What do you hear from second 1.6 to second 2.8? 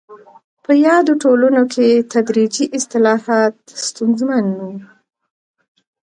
کې تدریجي